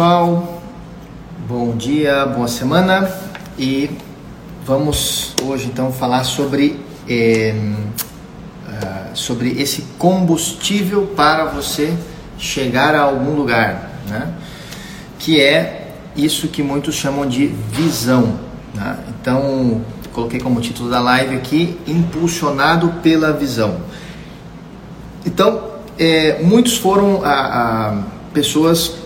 [0.00, 0.62] pessoal,
[1.46, 3.06] bom dia, boa semana
[3.58, 3.90] e
[4.64, 7.54] vamos hoje então falar sobre, eh,
[8.66, 11.94] uh, sobre esse combustível para você
[12.38, 14.32] chegar a algum lugar, né?
[15.18, 18.38] que é isso que muitos chamam de visão.
[18.74, 18.96] Né?
[19.10, 19.82] Então,
[20.14, 23.82] coloquei como título da live aqui: Impulsionado pela visão.
[25.26, 25.62] Então,
[25.98, 27.32] eh, muitos foram a,
[27.88, 28.99] a pessoas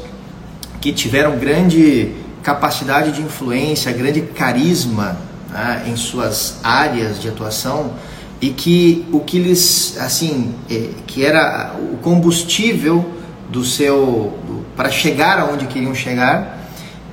[0.84, 2.12] que tiveram grande
[2.42, 5.16] capacidade de influência, grande carisma
[5.48, 7.94] né, em suas áreas de atuação
[8.38, 13.02] e que o que lhes assim é, que era o combustível
[13.48, 14.38] do seu
[14.76, 16.58] para chegar aonde queriam chegar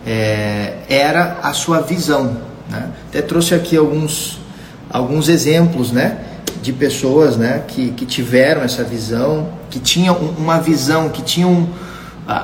[0.06, 2.90] é, era a sua visão né?
[3.08, 4.42] até trouxe aqui alguns
[4.90, 6.18] alguns exemplos né
[6.62, 11.70] de pessoas né que, que tiveram essa visão que tinham uma visão que tinham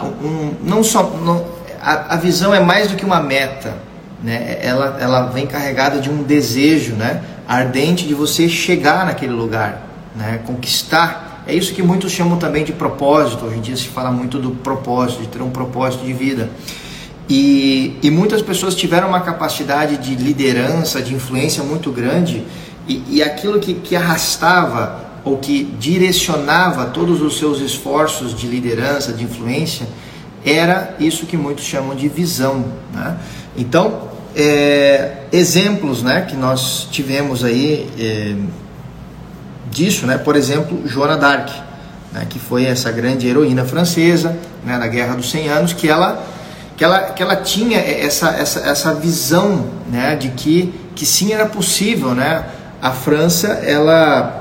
[0.04, 1.46] um, não só não,
[1.82, 3.76] a, a, visão é mais do que uma meta,
[4.24, 4.60] né?
[4.62, 7.22] Ela, ela vem carregada de um desejo, né?
[7.48, 9.82] Ardente de você chegar naquele lugar,
[10.16, 10.40] né?
[10.46, 11.44] Conquistar.
[11.48, 13.46] É isso que muitos chamam também de propósito.
[13.46, 16.50] Hoje em dia se fala muito do propósito, de ter um propósito de vida.
[17.30, 22.44] E, e muitas pessoas tiveram uma capacidade de liderança, de influência muito grande,
[22.88, 29.12] e, e aquilo que, que arrastava ou que direcionava todos os seus esforços de liderança,
[29.12, 29.86] de influência,
[30.46, 32.66] era isso que muitos chamam de visão.
[32.94, 33.18] Né?
[33.58, 38.36] Então, é, exemplos né, que nós tivemos aí é,
[39.70, 40.18] disso, né?
[40.18, 41.52] por exemplo, Joana d'Arc,
[42.14, 46.26] né, que foi essa grande heroína francesa né, na Guerra dos 100 Anos, que ela,
[46.78, 51.46] que ela, que ela tinha essa, essa, essa visão né, de que, que sim era
[51.46, 52.46] possível né,
[52.82, 54.37] a França ela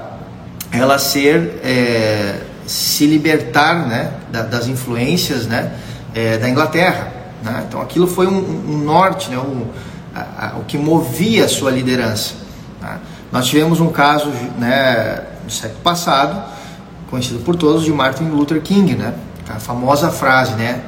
[0.73, 5.73] ela ser é, se libertar né, das influências né,
[6.15, 7.13] é, da Inglaterra.
[7.43, 7.65] Né?
[7.69, 9.67] Então aquilo foi um, um norte, né, um,
[10.15, 12.35] a, a, o que movia a sua liderança.
[12.81, 12.99] Né?
[13.31, 16.43] Nós tivemos um caso né, no século passado,
[17.09, 19.15] conhecido por todos, de Martin Luther King, né?
[19.49, 20.83] a famosa frase, né?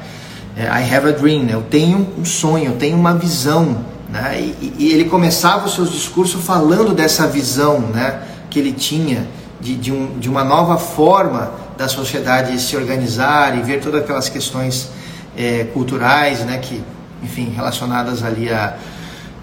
[0.57, 1.55] É, I have a dream, né?
[1.55, 3.85] eu tenho um sonho, eu tenho uma visão.
[4.09, 4.41] Né?
[4.61, 8.21] E, e ele começava os seus discursos falando dessa visão né?
[8.51, 9.29] que ele tinha
[9.61, 14.29] de, de, um, de uma nova forma da sociedade se organizar e ver todas aquelas
[14.29, 14.91] questões
[15.37, 16.83] é, culturais, né, que,
[17.23, 18.77] enfim, relacionadas ali a,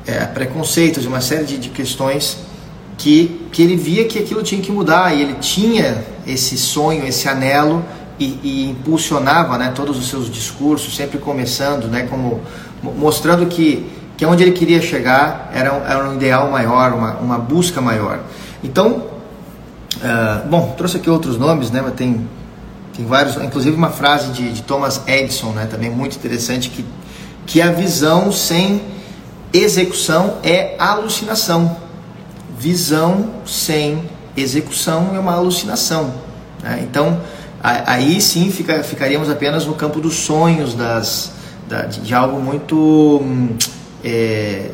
[0.06, 2.38] é, a preconceitos, uma série de, de questões
[2.98, 7.28] que, que ele via que aquilo tinha que mudar e ele tinha esse sonho, esse
[7.28, 7.84] anelo
[8.20, 12.42] e, e, impulsionava né, todos os seus discursos, sempre começando, né, como,
[12.82, 17.82] mostrando que, que onde ele queria chegar era, era um ideal maior, uma, uma busca
[17.82, 18.20] maior.
[18.64, 19.15] Então,
[19.98, 21.82] Uh, bom, trouxe aqui outros nomes, né?
[21.82, 22.28] Mas tem,
[22.96, 25.66] tem vários, inclusive uma frase de, de Thomas Edison, né?
[25.66, 26.84] Também muito interessante que
[27.46, 28.82] que a visão sem
[29.54, 31.78] execução é alucinação.
[32.58, 34.04] Visão sem
[34.36, 36.14] execução é uma alucinação.
[36.62, 36.80] Né?
[36.90, 37.22] Então,
[37.62, 41.32] aí sim fica, ficaríamos apenas no campo dos sonhos, das,
[41.68, 43.22] da, de, algo muito.
[44.04, 44.72] É,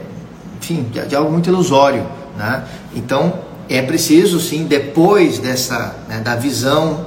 [0.62, 2.06] enfim, de, algo muito ilusório.
[2.38, 2.64] Né?
[2.96, 3.34] Então,
[3.72, 7.06] é preciso sim, depois dessa né, da visão,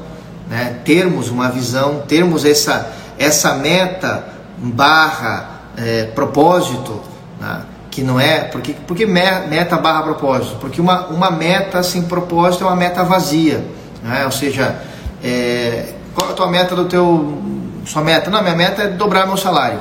[0.49, 4.25] né, termos uma visão, termos essa, essa meta
[4.57, 7.03] barra é, propósito,
[7.39, 12.65] né, que não é porque porque meta barra propósito, porque uma, uma meta sem propósito
[12.65, 13.63] é uma meta vazia,
[14.03, 14.81] né, ou seja,
[15.23, 17.43] é, qual é a tua meta do teu
[17.85, 18.31] sua meta?
[18.31, 19.81] Não, minha meta é dobrar meu salário,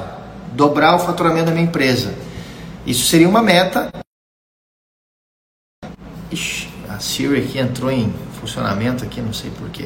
[0.51, 2.13] dobrar o faturamento da minha empresa.
[2.85, 3.89] Isso seria uma meta.
[6.29, 9.85] Ixi, a Siri aqui entrou em funcionamento aqui, não sei porquê.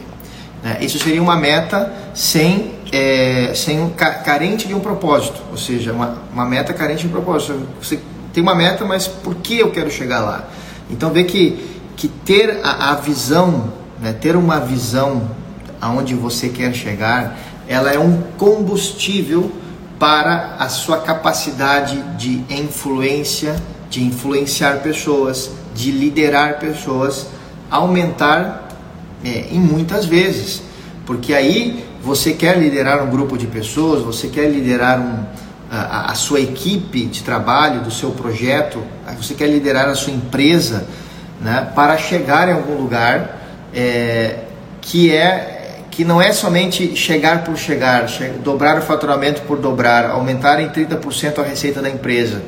[0.63, 6.17] É, isso seria uma meta sem, é, sem carente de um propósito, ou seja, uma,
[6.33, 7.59] uma meta carente de um propósito.
[7.81, 7.99] Você
[8.33, 10.49] tem uma meta, mas por que eu quero chegar lá?
[10.89, 15.29] Então vê que, que ter a, a visão, né, ter uma visão
[15.79, 17.37] aonde você quer chegar,
[17.67, 19.51] ela é um combustível
[19.99, 23.55] para a sua capacidade de influência,
[23.89, 27.27] de influenciar pessoas, de liderar pessoas
[27.69, 28.67] aumentar
[29.23, 30.63] é, em muitas vezes,
[31.05, 35.23] porque aí você quer liderar um grupo de pessoas, você quer liderar um,
[35.69, 38.81] a, a, sua equipe de trabalho, do seu projeto,
[39.15, 40.87] você quer liderar a sua empresa,
[41.39, 43.37] né, para chegar em algum lugar
[43.73, 44.39] é,
[44.81, 45.53] que é
[45.91, 50.69] que não é somente chegar por chegar, che dobrar o faturamento por dobrar, aumentar em
[50.69, 52.41] 30% a receita da empresa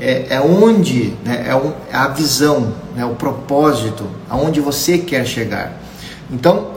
[0.00, 5.26] é, é onde, né, é, um, é, a visão, né, o propósito, aonde você quer
[5.26, 5.72] chegar.
[6.30, 6.72] Então,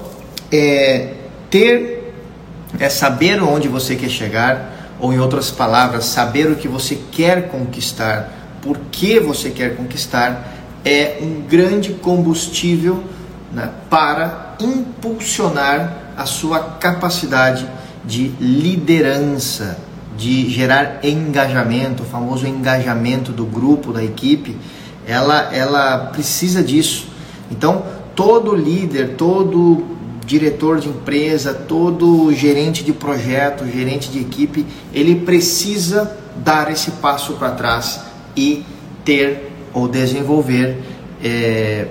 [0.52, 1.14] é,
[1.50, 2.14] ter,
[2.80, 7.50] é saber onde você quer chegar, ou em outras palavras, saber o que você quer
[7.50, 13.04] conquistar, por que você quer conquistar, é um grande combustível
[13.52, 17.68] né, para impulsionar a sua capacidade
[18.06, 19.78] de liderança,
[20.18, 24.58] de gerar engajamento, o famoso engajamento do grupo, da equipe,
[25.08, 27.08] ela, ela precisa disso.
[27.50, 27.84] Então,
[28.16, 29.86] todo líder, todo
[30.26, 37.34] diretor de empresa, todo gerente de projeto, gerente de equipe, ele precisa dar esse passo
[37.34, 38.02] para trás
[38.36, 38.64] e
[39.04, 40.82] ter ou desenvolver
[41.24, 41.88] é,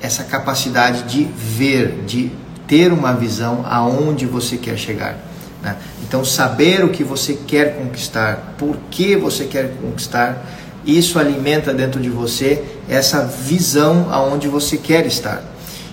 [0.00, 2.30] essa capacidade de ver, de
[2.66, 5.29] ter uma visão aonde você quer chegar.
[5.62, 5.76] Né?
[6.02, 10.44] Então, saber o que você quer conquistar, por que você quer conquistar,
[10.84, 15.42] isso alimenta dentro de você essa visão aonde você quer estar.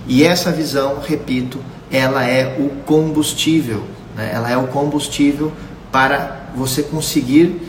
[0.08, 1.60] E essa visão, repito,
[1.92, 3.84] ela é o combustível,
[4.16, 4.32] né?
[4.34, 5.52] ela é o combustível
[5.92, 7.62] para você conseguir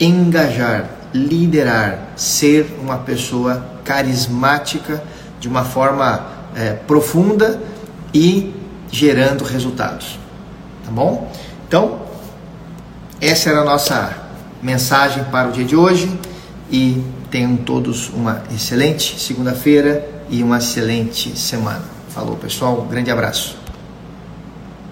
[0.00, 5.02] engajar, liderar, ser uma pessoa carismática
[5.40, 6.26] de uma forma
[6.56, 7.60] é, profunda
[8.12, 8.54] e
[8.90, 10.18] gerando resultados.
[10.88, 11.30] Tá bom?
[11.68, 12.00] Então,
[13.20, 14.10] essa era a nossa
[14.62, 16.10] mensagem para o dia de hoje
[16.70, 21.84] e tenham todos uma excelente segunda-feira e uma excelente semana.
[22.08, 22.80] Falou, pessoal.
[22.80, 23.57] Um grande abraço.